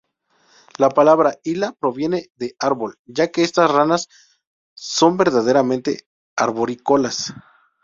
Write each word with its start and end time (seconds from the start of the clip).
La 0.79 0.89
palabra 0.89 1.37
"Hyla" 1.43 1.73
proviene 1.73 2.31
de 2.35 2.55
"árbol", 2.57 2.97
ya 3.05 3.31
que 3.31 3.43
estas 3.43 3.69
ranas 3.71 4.07
son 4.73 5.15
verdaderamente 5.15 6.07
arborícolas. 6.35 7.35